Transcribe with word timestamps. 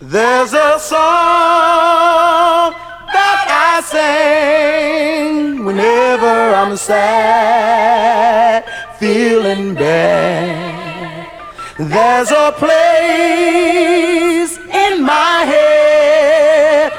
There's 0.00 0.52
a 0.52 0.76
song 0.80 2.72
that 3.14 3.46
I 3.48 3.80
sing 3.86 5.64
whenever 5.64 6.26
I'm 6.26 6.76
sad, 6.76 8.64
feeling 8.98 9.74
bad. 9.74 11.30
There's 11.78 12.32
a 12.32 12.50
place 12.58 14.58
in 14.58 15.04
my 15.04 15.44
head 15.46 16.90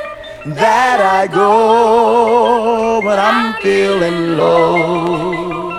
that 0.56 1.02
I 1.02 1.28
go 1.28 3.02
when 3.02 3.20
I'm 3.20 3.56
feeling 3.62 4.38
low. 4.38 5.70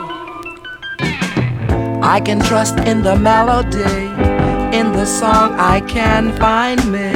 I 2.03 2.21
can 2.21 2.41
trust 2.41 2.79
in 2.81 3.03
the 3.03 3.17
melody 3.17 4.36
in 4.77 4.93
the 4.93 5.07
song 5.07 5.55
I 5.59 5.81
can 5.81 6.37
find 6.37 6.81
me. 6.93 7.11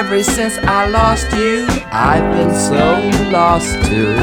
Ever 0.00 0.20
since 0.24 0.58
I 0.78 0.88
lost 0.88 1.30
you, 1.32 1.66
I've 2.10 2.28
been 2.36 2.54
so 2.70 2.84
lost 3.30 3.70
too. 3.88 4.16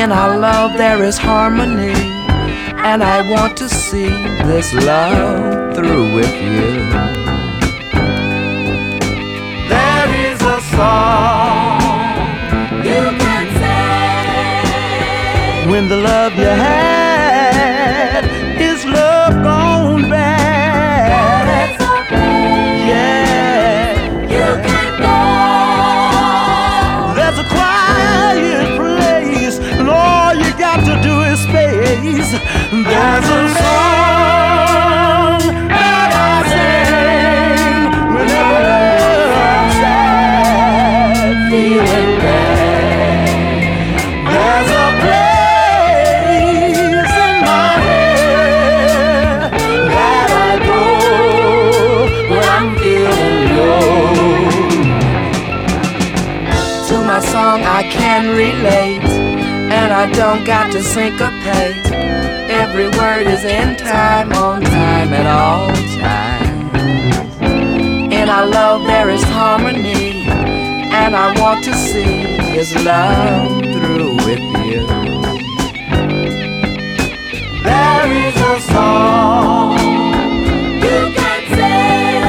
In 0.00 0.08
our 0.20 0.38
love, 0.38 0.70
there 0.78 1.04
is 1.04 1.18
harmony, 1.18 1.98
and 2.90 3.02
I 3.02 3.18
want 3.30 3.54
to 3.58 3.68
see 3.68 4.08
this 4.50 4.72
love 4.72 5.74
through 5.76 6.14
with 6.18 6.34
you. 6.46 6.64
There 9.72 10.10
is 10.28 10.40
a 10.56 10.58
song 10.74 11.80
You 12.90 13.02
can 13.24 13.44
say 13.60 14.56
when 15.70 15.84
the 15.88 15.98
love 16.10 16.32
you 16.38 16.54
had 16.64 17.05
space. 32.06 32.30
There's 32.70 33.28
a 33.28 33.48
song 33.58 35.40
that 35.68 36.10
I 36.14 36.16
sing 36.52 37.90
whenever 38.14 38.66
I'm 39.50 39.68
sad, 39.80 41.50
feeling 41.50 42.12
bad. 42.22 43.26
There's 44.30 44.70
a 44.70 44.72
place 45.02 47.10
in 47.26 47.34
my 47.44 47.70
head 47.86 49.50
that 49.90 50.28
I 50.30 50.50
go 50.70 50.82
when 52.30 52.44
I'm 52.56 52.68
feeling 52.78 53.40
low. 53.56 54.14
To 56.88 56.94
my 57.04 57.18
song, 57.20 57.58
I 57.62 57.64
can 57.90 58.22
relate, 58.28 59.02
and 59.72 59.92
I 59.92 60.06
don't 60.12 60.44
got 60.44 60.70
to 60.72 60.82
syncopate. 60.82 61.35
Every 62.78 62.92
word 62.98 63.26
is 63.26 63.42
in 63.42 63.74
time, 63.78 64.34
on 64.34 64.60
time, 64.60 65.10
at 65.14 65.26
all 65.26 65.72
times. 65.96 67.42
In 68.12 68.28
our 68.28 68.44
love, 68.44 68.86
there 68.86 69.08
is 69.08 69.22
harmony, 69.22 70.28
and 70.28 71.16
I 71.16 71.32
want 71.40 71.64
to 71.64 71.72
see 71.72 72.36
this 72.52 72.74
love 72.84 73.62
through 73.62 74.16
with 74.26 74.44
you. 74.66 74.86
There 77.64 78.12
is 78.26 78.36
a 78.36 78.60
song. 78.70 79.78
You 80.84 81.14
can 81.16 81.40
say 81.56 82.20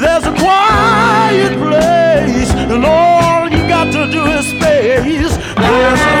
There's 0.00 0.26
a 0.26 0.34
quiet 0.44 1.58
place, 1.58 2.52
and 2.54 2.84
all 2.84 3.50
you 3.50 3.66
got 3.66 3.90
to 3.94 4.06
do 4.12 4.26
is 4.26 4.46
space. 4.46 5.36
There's 5.56 6.17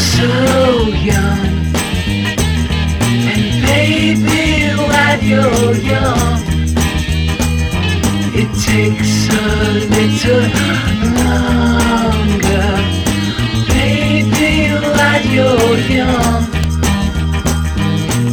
so 0.00 0.28
young. 1.10 1.46
And 3.32 3.44
baby, 3.66 4.72
while 4.90 5.22
you're 5.30 5.76
young, 5.94 6.40
it 8.40 8.50
takes 8.68 9.14
a 9.28 9.46
little 9.96 10.46
longer. 11.20 12.70
Baby, 13.68 14.52
while 14.96 15.26
you're 15.36 15.80
young, 15.98 16.42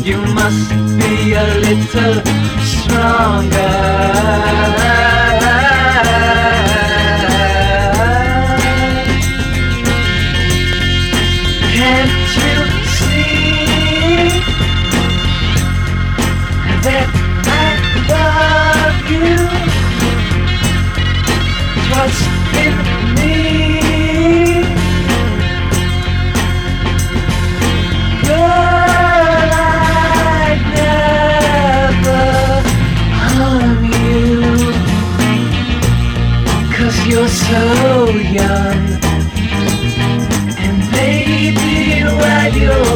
you 0.04 0.20
must 0.40 0.70
be 1.00 1.34
a 1.34 1.48
little 1.68 2.18
stronger. 2.74 3.78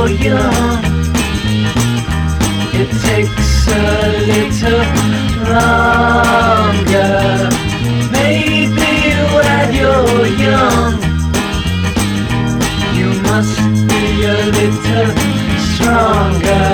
You're 0.01 0.09
young, 0.09 0.83
it 2.73 2.89
takes 3.05 3.67
a 3.67 3.79
little 4.29 4.85
longer. 5.53 7.19
Maybe 8.11 8.91
while 9.33 9.71
you're 9.71 10.27
young, 10.47 10.93
you 12.97 13.09
must 13.21 13.59
be 13.87 14.03
a 14.23 14.27
little 14.57 15.11
stronger. 15.69 16.65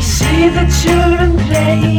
See 0.00 0.48
the 0.48 0.66
children 0.82 1.30
playing 1.46 1.95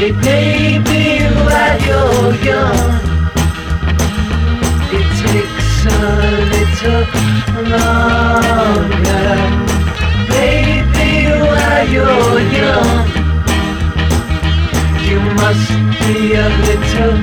Hey 0.00 0.12
baby, 0.12 1.28
while 1.44 1.78
you're 1.84 2.32
young, 2.42 2.90
it 4.96 5.08
takes 5.20 5.84
a 5.84 6.00
little 6.54 7.04
longer. 7.68 9.36
Baby, 10.32 11.10
while 11.44 11.86
you're 11.86 12.40
young, 12.58 13.04
you 15.04 15.20
must 15.36 15.68
be 16.00 16.32
a 16.32 16.48
little 16.64 17.16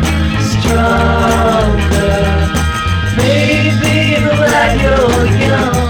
stronger. 0.53 2.21
Baby, 3.17 4.21
while 4.37 4.75
you're 4.83 5.25
young, 5.49 5.86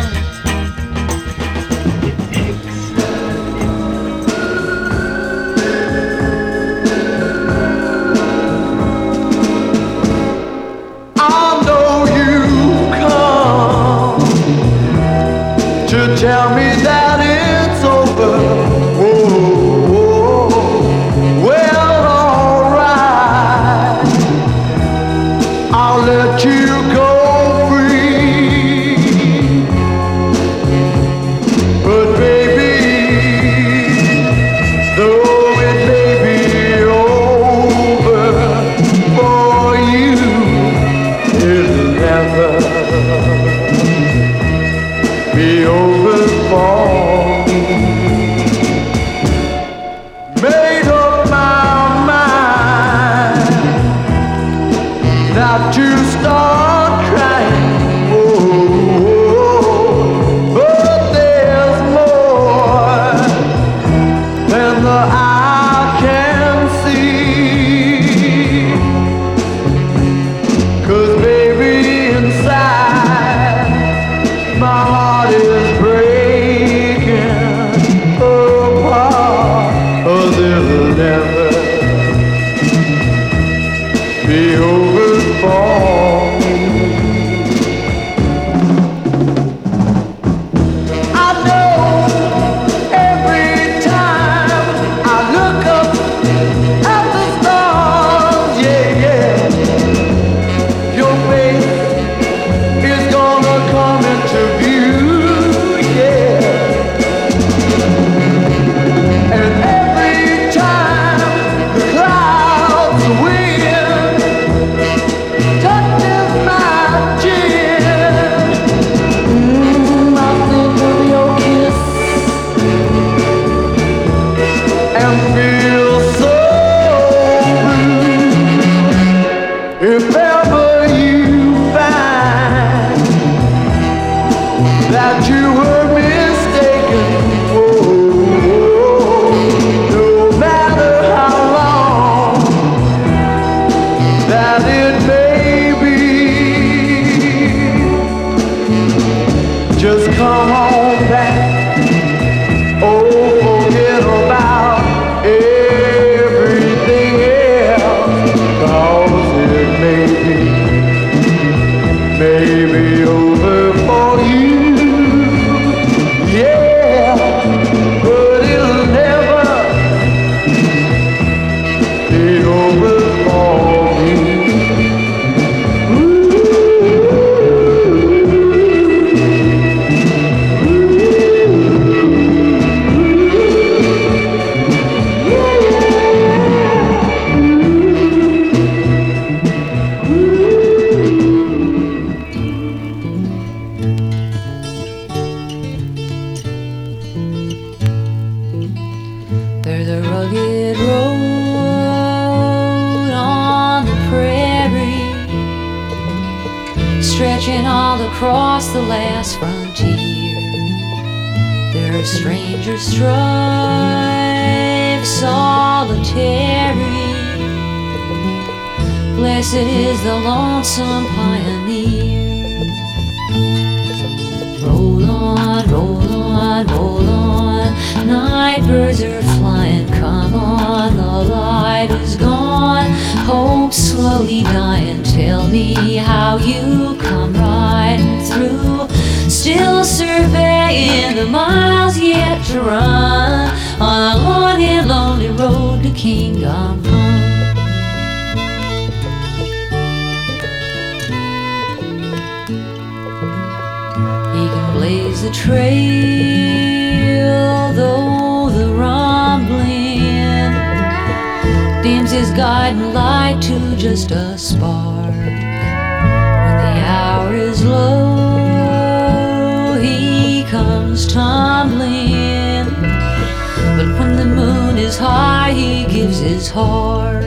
heart. 276.97 277.23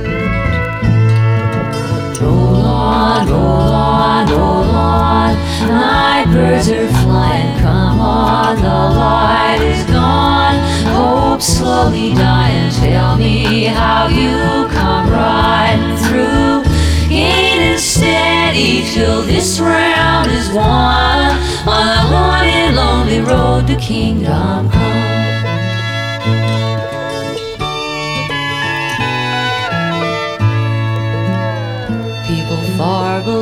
Roll 2.21 2.65
on, 2.67 3.29
roll 3.29 3.73
on, 3.73 4.29
roll 4.29 4.71
on. 4.75 5.35
Night 5.69 6.27
birds 6.33 6.69
are 6.69 6.89
flying. 7.03 7.59
Come 7.61 8.01
on, 8.01 8.57
the 8.57 8.81
light 9.03 9.61
is 9.63 9.85
gone. 9.91 10.59
Hope 10.95 11.43
slowly 11.43 12.15
dying. 12.15 12.71
Tell 12.73 13.17
me 13.17 13.65
how 13.65 14.09
you 14.09 14.69
come 14.77 15.11
riding 15.11 15.97
through. 16.05 16.65
Gaining 17.09 17.79
steady 17.79 18.83
till 18.93 19.23
this 19.23 19.61
round 19.61 20.31
is 20.31 20.49
won. 20.51 21.19
On 21.75 21.85
the 21.95 22.03
long 22.15 22.47
and 22.61 22.77
lonely 22.77 23.21
road 23.21 23.67
to 23.69 23.77
kingdom 23.77 24.71
come. 24.71 25.40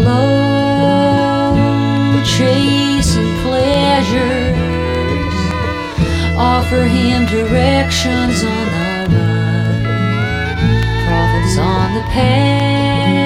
Below 0.09 1.53
chasing 2.25 3.33
pleasures. 3.45 4.57
Offer 6.37 6.83
him 6.85 7.27
directions 7.27 8.39
on 8.45 8.67
the 8.75 8.81
run. 9.15 9.83
Prophets 11.05 11.57
on 11.59 11.89
the 11.97 12.05
path 12.17 13.19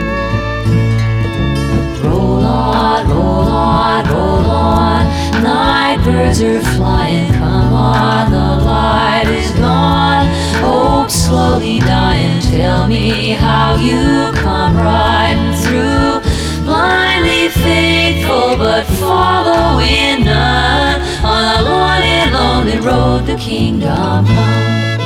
Roll 2.02 2.44
on, 2.44 3.08
roll 3.08 3.49
on, 3.49 4.04
roll 4.12 4.50
on. 4.50 5.02
Night 5.42 5.94
birds 6.04 6.42
are 6.42 6.61
flying. 6.76 7.32
Come 7.32 7.73
on, 7.73 8.30
the 8.30 8.64
light 8.64 9.26
is 9.26 9.50
gone. 9.52 10.28
Hope 10.61 11.11
slowly 11.11 11.78
dying. 11.80 12.40
Tell 12.42 12.87
me 12.87 13.30
how 13.30 13.76
you 13.76 14.30
come 14.34 14.76
riding 14.76 15.54
through. 15.62 16.20
Blindly 16.64 17.49
faithful, 17.49 18.56
but 18.56 18.84
following 18.84 20.25
none. 20.25 21.00
On 21.25 21.42
a 21.42 22.04
and 22.04 22.34
lonely 22.34 22.78
road 22.78 23.26
to 23.26 23.37
kingdom 23.37 24.26
come. 24.26 25.03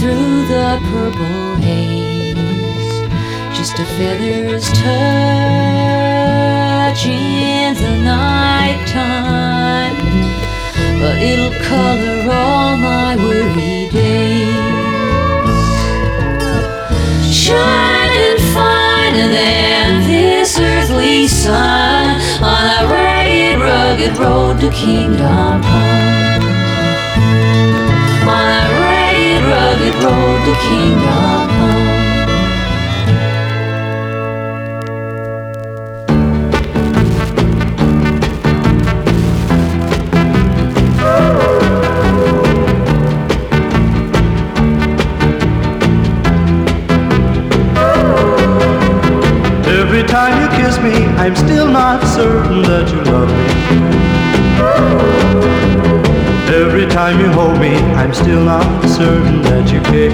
Through 0.00 0.48
the 0.48 0.80
purple 0.90 1.56
haze, 1.56 2.34
just 3.54 3.78
a 3.78 3.84
feather's 3.84 4.66
touch 4.72 4.90
in 7.04 7.74
the 7.74 7.96
night 8.02 8.82
time. 8.88 9.96
But 11.00 11.18
it'll 11.20 11.52
color 11.68 12.32
all 12.32 12.78
my 12.78 13.14
weary 13.16 13.90
days 13.90 14.54
shining 17.30 18.38
finer 18.54 19.28
than 19.28 20.00
this 20.08 20.58
earthly 20.58 21.28
sun 21.28 22.20
on 22.42 22.64
a 22.78 22.88
ragged, 22.88 23.60
rugged 23.60 24.16
road 24.16 24.60
to 24.60 24.70
kingdom 24.70 25.60
come. 25.62 26.09
Road 30.02 30.44
to 30.46 30.54
kingdom 30.68 31.89
time 56.90 57.20
you 57.20 57.28
hold 57.28 57.58
me, 57.60 57.74
I'm 57.94 58.12
still 58.12 58.42
not 58.42 58.64
certain 58.88 59.42
that 59.42 59.70
you 59.72 59.80
care. 59.92 60.10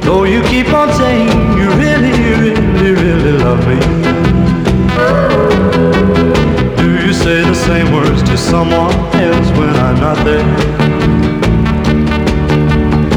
Though 0.00 0.24
you 0.24 0.42
keep 0.42 0.72
on 0.74 0.92
saying 0.92 1.28
you 1.58 1.68
really, 1.84 2.10
really, 2.42 2.92
really 3.02 3.32
love 3.38 3.62
me. 3.70 3.78
Do 6.80 7.06
you 7.06 7.12
say 7.12 7.42
the 7.42 7.54
same 7.54 7.92
words 7.92 8.22
to 8.24 8.36
someone 8.36 8.92
else 9.14 9.48
when 9.58 9.74
I'm 9.86 10.00
not 10.00 10.18
there? 10.24 10.46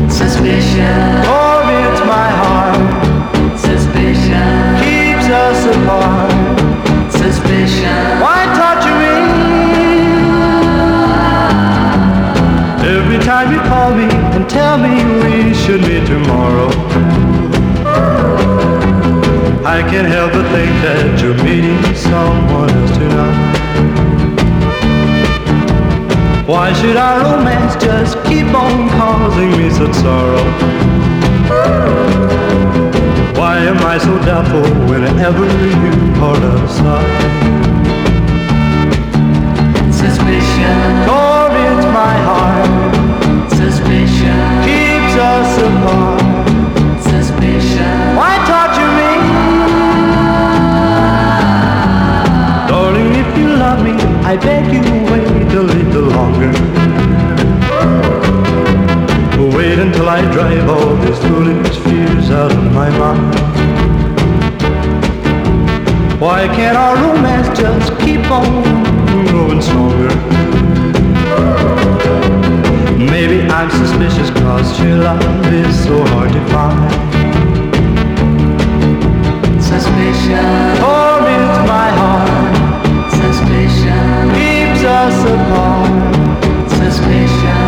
Suspicion, 0.09 1.25
Or 1.33 1.39
oh, 1.39 1.42
call 13.73 13.95
me 13.95 14.07
and 14.35 14.47
tell 14.47 14.77
me 14.77 14.93
we 15.23 15.53
should 15.61 15.81
meet 15.89 16.05
tomorrow. 16.05 16.69
I 19.75 19.79
can't 19.89 20.09
help 20.15 20.31
but 20.33 20.45
think 20.55 20.73
that 20.85 21.19
you're 21.21 21.39
meeting 21.47 21.81
someone 21.95 22.69
else 22.79 22.93
tonight. 23.01 23.39
Why 26.51 26.67
should 26.79 26.97
our 26.97 27.17
romance 27.25 27.73
just 27.87 28.13
keep 28.29 28.49
on 28.63 28.89
causing 28.99 29.51
me 29.59 29.67
such 29.79 29.95
sorrow? 30.05 30.45
Why 33.39 33.55
am 33.71 33.79
I 33.93 33.97
so 34.07 34.13
doubtful 34.29 34.67
whenever 34.91 35.45
you 35.83 35.95
are 36.27 36.41
aside? 36.63 37.13
Suspicion, 40.01 40.77
Or 41.21 41.47
it's 41.65 41.85
my 42.01 42.15
heart 42.27 43.02
I 54.33 54.37
beg 54.37 54.73
you 54.73 54.81
wait 55.11 55.53
a 55.53 55.61
little 55.61 56.09
longer. 56.09 56.51
Wait 59.55 59.77
until 59.77 60.09
I 60.09 60.21
drive 60.31 60.67
all 60.67 60.95
these 60.95 61.19
foolish 61.19 61.77
fears 61.83 62.31
out 62.31 62.51
of 62.51 62.63
my 62.73 62.89
mind. 62.97 63.35
Why 66.19 66.47
can't 66.47 66.75
our 66.75 66.95
romance 66.95 67.55
just 67.55 67.95
keep 67.99 68.25
on 68.31 68.63
growing 69.27 69.61
stronger? 69.61 70.32
Maybe 73.09 73.41
I'm 73.49 73.69
suspicious 73.69 74.29
cause 74.29 74.77
true 74.77 74.95
love 74.95 75.53
is 75.53 75.83
so 75.83 76.03
hard 76.07 76.31
to 76.31 76.41
find. 76.47 76.91
Suspicion. 79.61 80.77
Pour 80.79 81.19
into 81.33 81.61
my 81.73 81.89
heart. 81.99 83.11
Suspicion. 83.11 84.29
Keeps 84.39 84.83
us 84.83 85.17
apart. 85.35 86.69
Suspicion. 86.69 87.62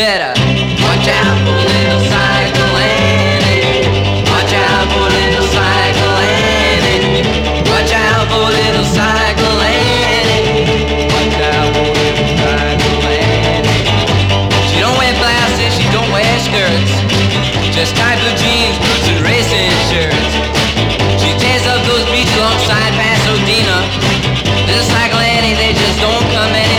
better 0.00 0.32
watch 0.80 1.08
out 1.12 1.36
for 1.44 1.60
little 1.60 2.00
cycle 2.08 2.72
Annie. 2.80 3.84
Watch 4.32 4.54
out 4.56 4.88
for 4.88 5.04
little 5.12 5.44
cycle 5.52 6.16
Annie. 6.24 7.20
Watch 7.68 7.92
out 7.92 8.24
for 8.32 8.48
little 8.48 8.88
cycle 8.96 9.60
Annie. 9.60 11.04
Watch 11.04 11.36
out 11.52 11.68
for 11.76 11.84
little 11.84 12.32
cycle 12.40 12.96
Annie. 13.12 13.76
She 14.72 14.80
don't 14.80 14.96
wear 14.96 15.12
glasses, 15.20 15.68
she 15.76 15.84
don't 15.92 16.08
wear 16.16 16.32
skirts. 16.48 16.92
Just 17.76 17.92
tight 18.00 18.16
blue 18.24 18.36
jeans, 18.40 18.80
boots 18.80 19.04
and 19.12 19.20
racing 19.20 19.68
shirts. 19.92 20.32
She 21.20 21.28
tears 21.36 21.68
up 21.68 21.84
those 21.84 22.08
beats 22.08 22.32
alongside 22.40 22.96
Pasadena. 22.96 23.84
Little 24.64 24.88
cycle 24.88 25.20
Annie, 25.20 25.60
they 25.60 25.76
just 25.76 26.00
don't 26.00 26.24
come 26.32 26.56
in. 26.56 26.69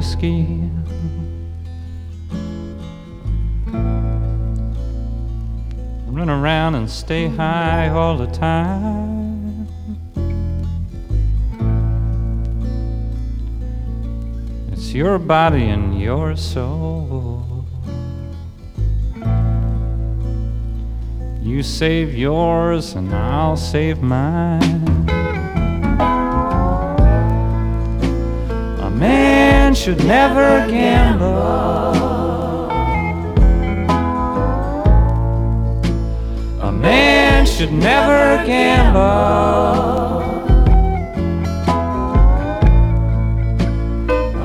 whiskey. 0.00 0.46
Run 6.06 6.30
around 6.30 6.74
and 6.74 6.88
stay 6.88 7.28
high 7.28 7.90
all 7.90 8.16
the 8.16 8.28
time. 8.28 9.68
It's 14.72 14.94
your 14.94 15.18
body 15.18 15.68
and 15.68 16.00
your 16.00 16.34
soul. 16.34 17.66
You 21.42 21.62
save 21.62 22.14
yours, 22.14 22.94
and 22.94 23.14
I'll 23.14 23.58
save 23.58 24.00
mine. 24.00 24.89
should 29.80 30.04
never 30.04 30.66
gamble. 30.68 31.26
A 36.60 36.70
man 36.70 37.46
should 37.46 37.72
never 37.72 38.44
gamble. 38.44 39.00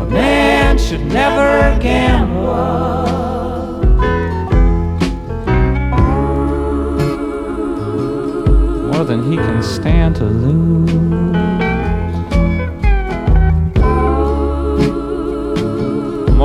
A 0.01 0.05
man 0.09 0.77
should 0.77 1.05
never 1.05 1.77
gamble. 1.81 2.45
More 8.93 9.03
than 9.03 9.29
he 9.29 9.35
can 9.35 9.61
stand 9.61 10.15
to 10.15 10.23
lose. 10.23 11.14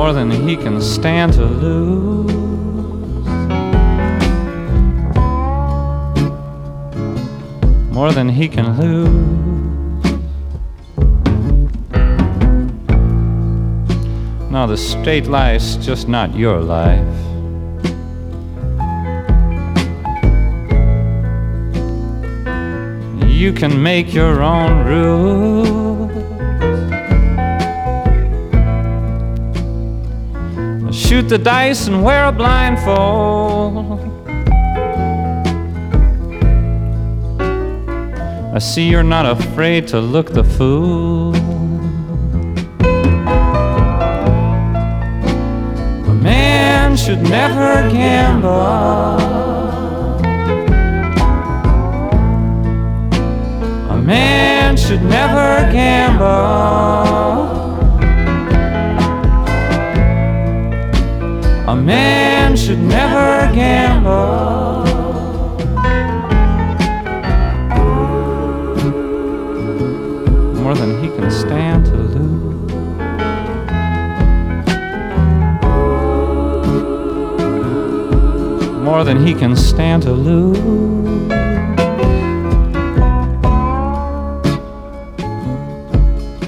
More 0.01 0.13
than 0.13 0.31
he 0.31 0.57
can 0.57 0.81
stand 0.81 1.33
to 1.33 1.45
lose. 1.45 2.33
More 7.93 8.11
than 8.11 8.27
he 8.27 8.47
can 8.49 8.79
lose. 8.81 9.07
No, 14.49 14.65
the 14.65 14.75
state 14.75 15.27
life's 15.27 15.75
just 15.75 16.07
not 16.07 16.35
your 16.35 16.59
life. 16.59 17.05
You 23.27 23.53
can 23.53 23.83
make 23.83 24.15
your 24.15 24.41
own 24.41 24.83
rules. 24.83 25.90
Shoot 31.11 31.27
the 31.27 31.37
dice 31.37 31.87
and 31.87 32.05
wear 32.05 32.27
a 32.27 32.31
blindfold. 32.31 33.99
I 38.55 38.59
see 38.59 38.87
you're 38.87 39.03
not 39.03 39.25
afraid 39.25 39.89
to 39.89 39.99
look 39.99 40.31
the 40.31 40.45
fool. 40.45 41.35
A 46.05 46.13
man 46.13 46.95
should 46.95 47.23
never 47.23 47.89
gamble. 47.91 49.19
A 53.89 53.97
man 54.01 54.77
should 54.77 55.03
never 55.03 55.69
gamble. 55.73 57.60
A 61.71 61.73
man 61.73 62.57
should 62.57 62.79
never 62.79 63.49
gamble. 63.55 64.83
More 70.61 70.75
than 70.75 71.01
he 71.01 71.07
can 71.07 71.31
stand 71.31 71.85
to 71.85 71.95
lose. 71.95 72.73
More 78.83 79.05
than 79.05 79.25
he 79.25 79.33
can 79.33 79.55
stand 79.55 80.03
to 80.03 80.11
lose. 80.11 80.59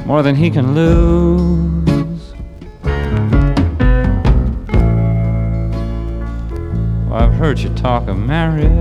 More 0.05 0.21
than 0.21 0.35
he 0.35 0.49
can 0.49 0.75
lose. 0.75 1.82
Heard 7.43 7.59
you 7.59 7.69
talk 7.71 8.07
of 8.07 8.17
marriage. 8.17 8.71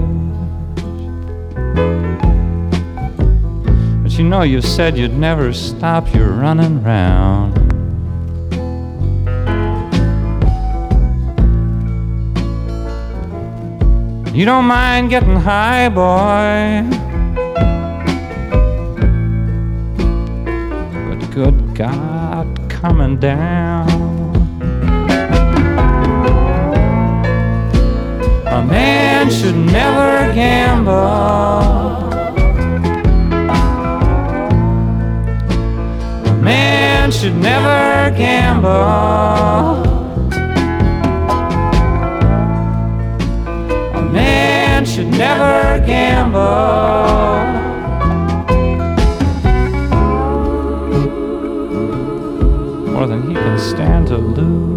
But 4.05 4.17
you 4.17 4.23
know, 4.23 4.43
you 4.43 4.63
said 4.63 4.97
you'd 4.97 5.19
never 5.19 5.53
stop 5.53 6.15
your 6.15 6.29
running 6.29 6.81
round. 6.81 7.57
You 14.33 14.45
don't 14.45 14.67
mind 14.67 15.11
getting 15.11 15.35
high, 15.35 15.89
boy. 15.89 16.89
But 21.09 21.31
good 21.33 21.75
God, 21.75 22.71
coming 22.71 23.19
down. 23.19 24.12
A 28.63 28.65
man 28.65 29.29
should 29.29 29.57
never 29.57 30.33
gamble. 30.33 30.95
A 36.31 36.35
man 36.41 37.11
should 37.11 37.35
never 37.35 38.17
gamble. 38.17 38.69
A 43.97 44.03
man 44.13 44.87
should 44.87 45.09
never 45.09 45.85
gamble. 45.85 46.43
More 52.93 53.07
than 53.09 53.29
he 53.29 53.35
can 53.35 53.59
stand 53.59 54.07
to 54.07 54.19
lose. 54.19 54.72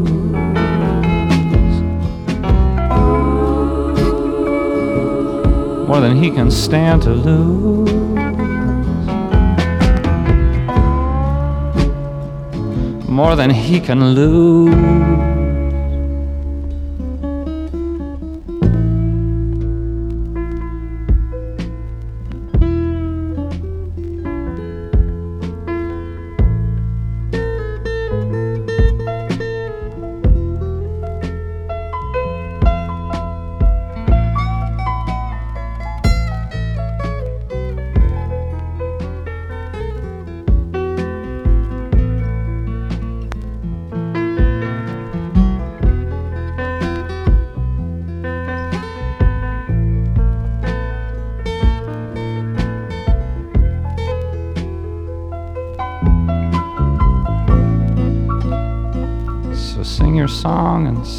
More 5.95 6.01
than 6.01 6.21
he 6.21 6.29
can 6.29 6.51
stand 6.51 7.03
to 7.03 7.11
lose. 7.11 7.89
More 13.07 13.37
than 13.37 13.49
he 13.49 13.79
can 13.79 14.03
lose. 14.13 15.34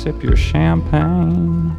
Sip 0.06 0.22
your 0.22 0.36
champagne. 0.36 1.76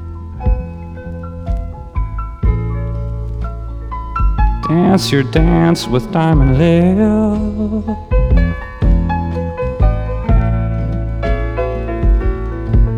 Dance 4.67 5.13
your 5.13 5.23
dance 5.23 5.87
with 5.87 6.11
Diamond 6.11 6.57
Lil. 6.57 7.37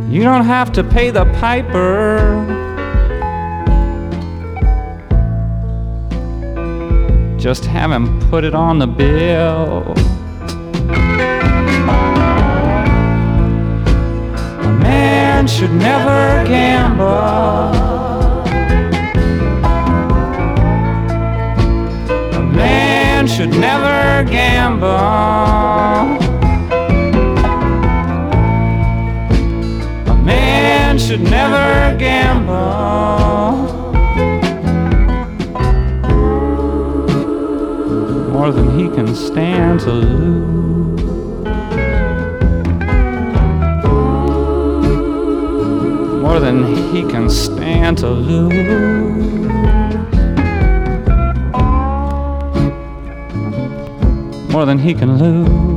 You 0.10 0.24
don't 0.24 0.46
have 0.46 0.72
to 0.72 0.84
pay 0.84 1.12
the 1.12 1.26
piper. 1.40 2.18
Just 7.38 7.66
have 7.66 7.92
him 7.92 8.20
put 8.32 8.44
it 8.44 8.56
on 8.56 8.80
the 8.80 8.88
bill. 8.88 9.94
Never 15.80 16.46
gamble. 16.46 17.06
A 22.38 22.42
man 22.42 23.28
should 23.28 23.52
never 23.52 24.30
gamble. 24.30 24.90
A 30.12 30.16
man 30.24 31.00
should 31.00 31.22
never 31.22 31.98
gamble. 31.98 32.60
More 38.34 38.52
than 38.52 38.78
he 38.78 38.90
can 38.90 39.16
stand 39.16 39.80
to 39.82 39.92
lose. 39.92 40.59
Than 46.52 46.76
he 46.92 47.04
can 47.04 47.30
stand 47.30 48.00
to 48.00 48.10
lose. 48.10 48.54
More 54.52 54.66
than 54.66 54.80
he 54.80 54.96
can 54.96 55.20
lose. 55.20 55.69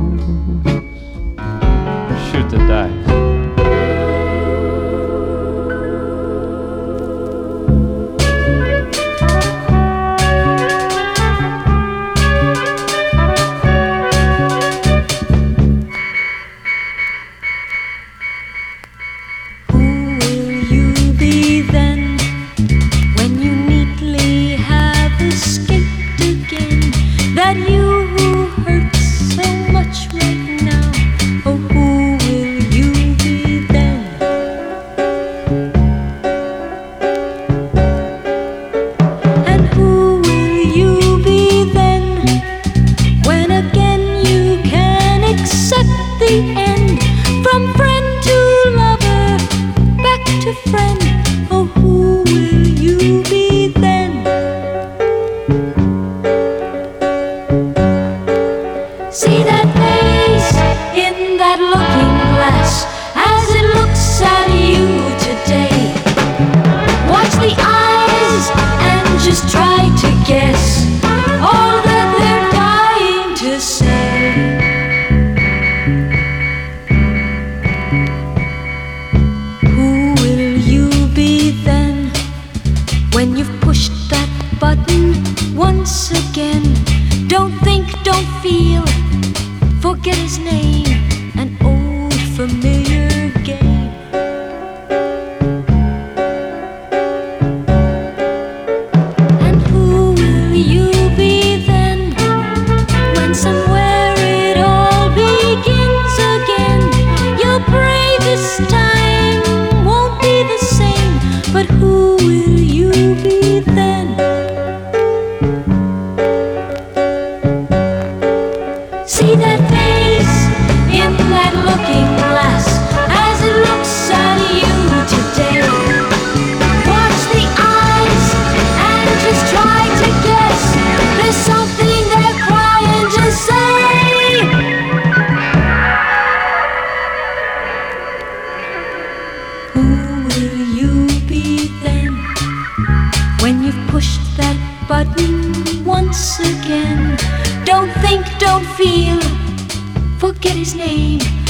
Get 150.43 150.57
his 150.57 150.75
name. 150.75 151.42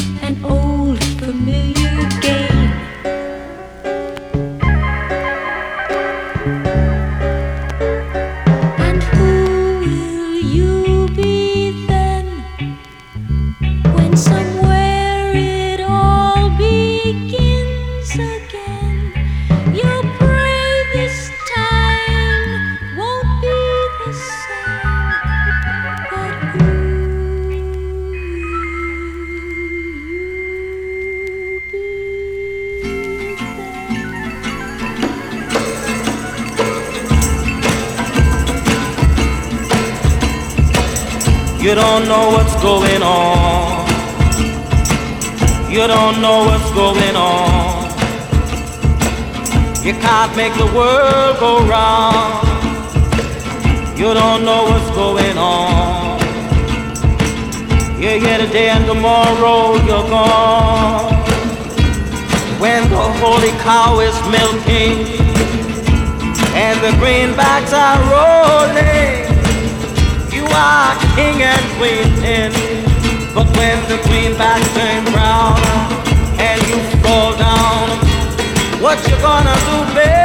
make 50.36 50.54
the 50.56 50.66
world 50.66 51.40
go 51.40 51.66
round. 51.68 52.48
You 53.98 54.14
don't 54.14 54.44
know 54.44 54.64
what's 54.64 54.90
going 54.96 55.38
on. 55.38 56.20
You're 58.02 58.20
here 58.20 58.40
today 58.40 58.70
and 58.70 58.86
tomorrow 58.86 59.76
you're 59.86 60.10
gone. 60.10 61.14
When 62.60 62.90
the 62.90 63.06
holy 63.22 63.52
cow 63.62 64.00
is 64.00 64.18
milking 64.34 65.22
and 66.56 66.80
the 66.82 66.94
greenbacks 66.98 67.72
are 67.72 68.00
rolling, 68.10 69.30
you 70.34 70.46
are 70.50 70.96
king 71.16 71.44
and 71.44 71.66
queen. 71.78 72.52
But 73.36 73.48
when 73.58 73.78
the 73.88 73.98
greenbacks 74.08 74.68
turn 74.74 75.06
brown 75.14 75.60
and 76.40 76.62
you 76.70 76.80
fall 77.04 77.38
down, 77.38 77.90
what 78.82 78.98
you 79.08 79.16
gonna 79.22 79.56
do, 79.70 79.94
baby? 79.94 80.23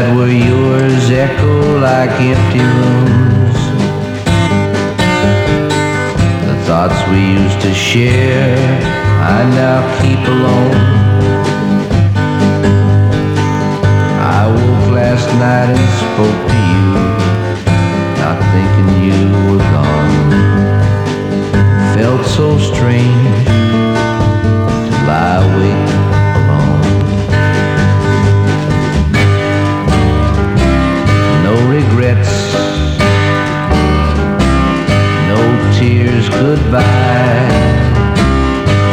that 0.00 0.16
were 0.16 0.32
yours 0.32 1.10
echo 1.10 1.78
like 1.78 2.10
empty 2.32 2.64
rooms. 2.76 3.60
The 6.48 6.56
thoughts 6.66 6.98
we 7.10 7.20
used 7.40 7.60
to 7.66 7.72
share, 7.74 8.56
I 9.36 9.38
now 9.60 9.80
keep 10.00 10.22
alone. 10.34 10.80
I 14.38 14.42
woke 14.56 14.86
last 15.00 15.28
night 15.44 15.68
and 15.76 15.88
spoke 16.04 16.40
to 16.50 16.58
you, 16.72 16.88
not 18.22 18.38
thinking 18.52 18.90
you 19.06 19.20
were 19.48 19.64
gone. 19.76 20.30
Felt 21.94 22.24
so 22.38 22.46
strange 22.70 23.46
to 24.86 24.96
lie 25.08 25.44
awake 25.44 25.89
goodbye. 36.30 37.50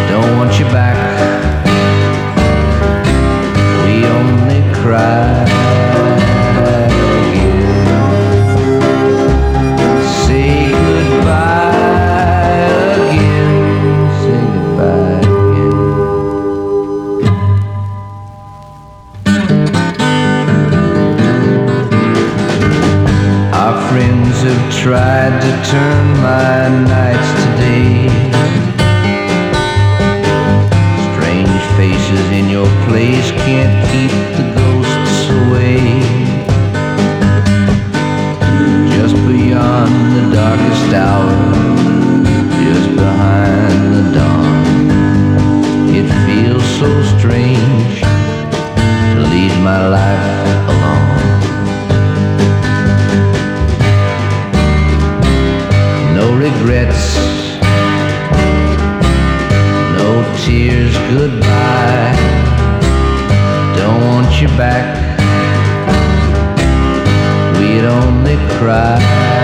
Don't 0.10 0.38
want 0.38 0.60
you 0.60 0.66
back. 0.66 0.98
We 3.86 4.06
only 4.06 4.62
cry. 4.76 5.47
tried 24.88 25.42
to 25.42 25.52
turn 25.70 26.06
my 26.22 26.70
nights 26.88 27.30
to 27.40 27.48
day. 27.60 28.08
Strange 31.12 31.64
faces 31.76 32.26
in 32.32 32.48
your 32.48 32.70
place 32.88 33.30
can't 33.44 33.76
keep 33.92 34.14
the 34.38 34.46
ghosts 34.56 35.24
away. 35.42 35.82
Just 38.96 39.16
beyond 39.28 39.92
the 40.16 40.24
darkest 40.34 40.90
hour, 41.06 41.36
just 42.64 42.90
behind 42.96 43.80
the 43.94 44.04
dawn, 44.18 44.56
it 46.00 46.08
feels 46.26 46.64
so 46.80 46.90
strange 47.18 48.00
to 49.12 49.20
lead 49.34 49.54
my 49.66 49.90
life. 49.90 50.57
regrets. 56.68 57.16
No 59.98 60.36
tears, 60.44 60.94
goodbye. 61.10 62.16
Don't 63.78 64.02
want 64.02 64.42
you 64.42 64.48
back. 64.50 64.98
We'd 67.58 67.86
only 67.86 68.36
cry. 68.58 69.37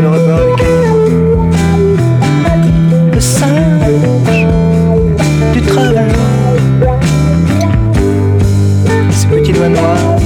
Le. 0.00 0.10
Le 3.12 3.20
singe 3.20 3.46
du 5.52 5.60
travail. 5.62 6.08
Ces 9.10 9.26
petits 9.28 9.52
doigts 9.52 9.68
noirs, 9.68 10.18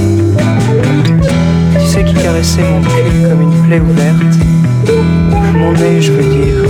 tu 1.79 1.85
sais 1.85 2.03
qui 2.03 2.13
caressait 2.15 2.61
mon 2.63 2.81
cul 2.81 3.27
comme 3.27 3.41
une 3.41 3.67
plaie 3.67 3.79
ouverte. 3.79 4.37
Mon 5.53 5.71
nez, 5.73 6.01
je 6.01 6.11
veux 6.11 6.23
dire. 6.23 6.69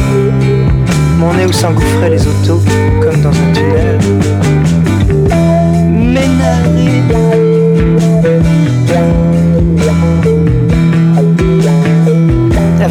Mon 1.19 1.33
nez 1.33 1.45
où 1.45 1.53
s'engouffraient 1.53 2.09
les 2.09 2.21
autos 2.27 2.61
comme 3.01 3.21
dans 3.21 3.29
un 3.29 3.53
tunnel. 3.53 3.99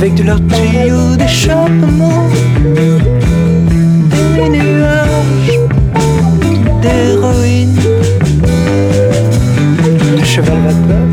Avec 0.09 0.21
de 0.21 0.27
leurs 0.27 0.41
tuyaux 0.47 1.17
d'échappement. 1.17 2.29
Des 4.37 4.49
nuages 4.49 5.59
d'héroïne. 6.81 7.77
De 10.19 10.25
cheval 10.25 10.57
vapeur. 10.65 11.09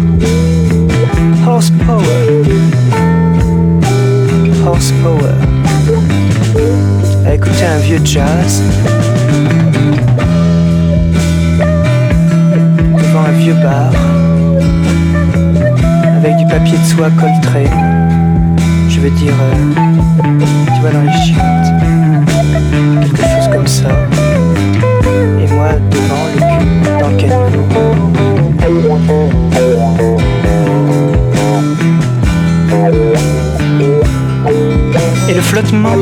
Horsepower. 1.46 2.24
Horsepower. 4.66 5.36
À 7.26 7.34
écouter 7.34 7.66
un 7.66 7.80
vieux 7.80 8.00
jazz. 8.06 8.64
Devant 12.98 13.26
un 13.28 13.32
vieux 13.32 13.56
bar. 13.56 13.92
Avec 16.18 16.38
du 16.38 16.46
papier 16.48 16.78
de 16.78 16.86
soie 16.86 17.10
coltré. 17.20 17.66
Je 19.06 19.12
veux 19.12 19.18
dire, 19.18 19.36
euh, 19.40 19.54
tu 20.74 20.82
vois, 20.82 20.90
dans 20.90 21.04
les 21.04 21.12
chiottes. 21.12 21.70
Quelque 23.02 23.22
chose 23.22 23.48
comme 23.52 23.68
ça. 23.68 23.90
Et 25.40 25.48
moi, 25.54 25.74
devant 25.92 26.26
le 26.34 26.40
cul, 26.40 26.66
dans 27.00 27.10
le 27.10 27.16
caniveau. 27.16 27.46
Et 35.30 35.34
le 35.36 35.42
flottement 35.42 35.98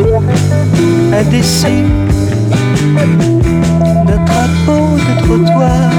indécis 1.12 1.84
d'un 4.08 4.24
drapeau 4.24 4.96
de 4.96 5.14
trottoir 5.26 5.92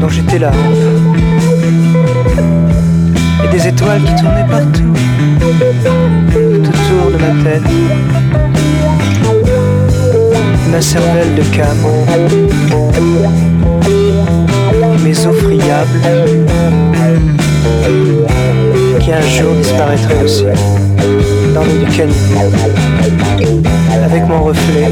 dont 0.00 0.08
j'étais. 0.08 0.38
Et 0.38 1.23
des 3.56 3.68
étoiles 3.68 4.02
qui 4.02 4.14
tournaient 4.16 4.46
partout, 4.50 4.94
tout 6.32 6.70
autour 6.70 7.10
de 7.12 7.18
ma 7.18 7.32
tête. 7.44 7.62
Ma 10.72 10.80
cervelle 10.80 11.34
de 11.36 11.42
cam, 11.54 11.76
mes 15.04 15.26
eaux 15.26 15.32
friables, 15.34 16.00
qui 18.98 19.12
un 19.12 19.20
jour 19.20 19.54
disparaîtraient 19.54 20.24
aussi 20.24 20.46
dans 21.54 21.62
l'eau 21.62 21.78
du 21.84 21.96
caniveau. 21.96 22.50
Avec 24.04 24.26
mon 24.26 24.42
reflet, 24.42 24.90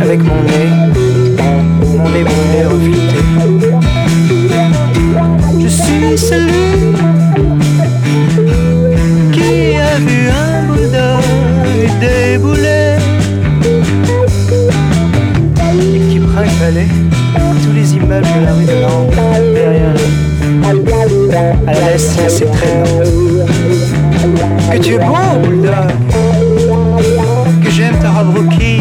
avec 0.00 0.20
mon 0.22 0.40
nez, 0.42 0.68
mon 1.96 2.08
nez 2.10 2.22
brûlé 2.22 2.64
reflété. 2.64 3.20
Je 5.58 5.68
suis 5.68 6.16
celui 6.16 6.66
un 10.28 10.62
bulldog 10.66 11.22
débouler 12.00 12.96
et 15.94 16.00
qui 16.10 16.18
brinque-ballait 16.18 16.88
tous 17.62 17.72
les 17.72 17.94
immeubles 17.94 18.26
de 18.26 18.44
la 18.44 18.52
rue 18.52 18.64
de 18.64 18.80
Langres 18.82 19.10
derrière 19.54 19.94
à 21.66 21.72
l'est, 21.72 22.10
il 22.16 22.22
y 22.22 22.48
a. 24.70 24.72
Que 24.72 24.78
tu 24.78 24.94
es 24.94 24.98
beau, 24.98 25.14
bulldog 25.42 25.90
Que 27.62 27.70
j'aime 27.70 27.98
ta 28.00 28.10
robe 28.10 28.36
rookie 28.36 28.80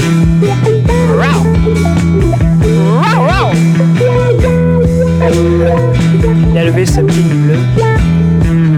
Il 6.52 6.58
a 6.58 6.64
levé 6.64 6.86
sa 6.86 7.02
pigne 7.02 7.28
bleue 7.28 7.60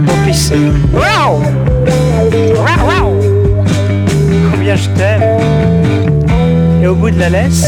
pour 0.06 0.15
pisser. 0.26 0.56
je 4.77 4.89
t'aime. 4.89 5.23
Et 6.81 6.87
au 6.87 6.95
bout 6.95 7.09
de 7.09 7.19
la 7.19 7.29
laisse, 7.29 7.67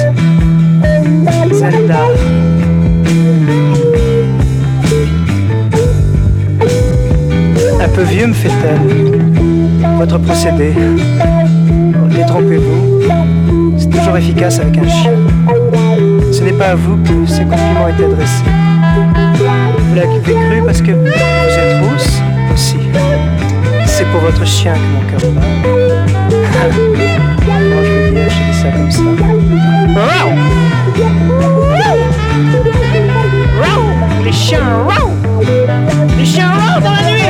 Zelda. 1.52 2.06
Un 7.82 7.90
peu 7.90 8.04
vieux 8.04 8.28
me 8.28 8.34
fait-elle. 8.34 9.20
Votre 9.98 10.18
procédé, 10.20 10.74
détrompez-vous, 12.16 13.02
c'est 13.78 13.90
toujours 13.90 14.18
efficace 14.18 14.60
avec 14.60 14.78
un 14.78 14.88
chien. 14.88 15.14
Ce 16.32 16.44
n'est 16.44 16.54
pas 16.54 16.72
à 16.72 16.76
vous 16.76 16.98
que 16.98 17.26
ces 17.26 17.44
compliments 17.44 17.88
étaient 17.90 18.06
adressés. 18.06 18.44
Vous 19.78 19.96
l'avez 19.96 20.20
cru 20.22 20.64
parce 20.66 20.82
que 20.82 20.92
vous 20.92 21.08
êtes 21.08 21.84
rousse 21.84 22.22
aussi 22.54 22.78
pour 24.12 24.22
votre 24.22 24.46
chien 24.46 24.74
que 24.74 24.80
mon 24.80 25.02
cœur 25.10 25.32
bat. 25.32 25.42
Moi 27.46 27.84
je 27.84 27.92
veux 27.92 28.30
je 28.30 28.40
dis 28.52 28.58
ça 28.62 28.70
comme 28.72 28.92
ça. 28.92 29.02
Les 34.24 34.32
chiens, 34.32 34.88
les 36.18 36.26
chiens 36.26 36.52
dans 36.84 36.92
la 36.92 37.02
nuit, 37.10 37.24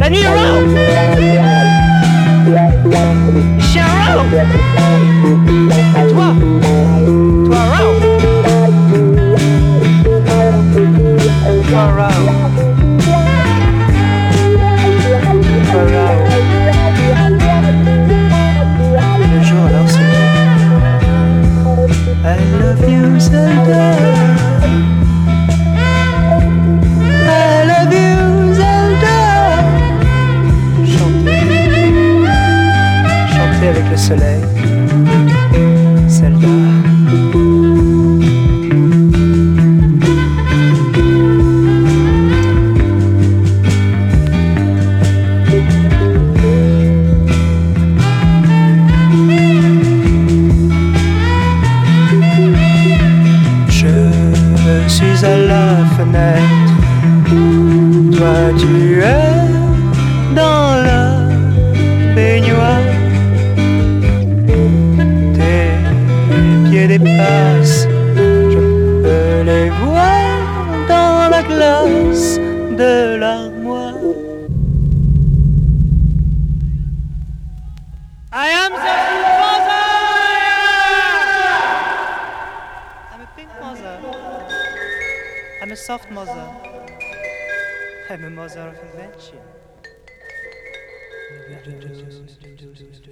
la 0.00 0.08
nuit, 0.10 0.24
les 3.34 3.62
chiens, 3.62 3.84
Et 5.98 6.12
toi, 6.12 6.28
toi, 7.46 7.62
toi, 11.68 12.11
Chantez 33.30 33.68
avec 33.68 33.90
le 33.90 33.96
soleil. 33.96 34.41